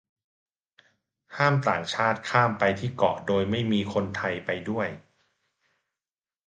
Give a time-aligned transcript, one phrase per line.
[1.37, 4.87] ห้ามต่างชาติข้ามไปที่เกาะโดยไม่มีคนไทยไปด้วย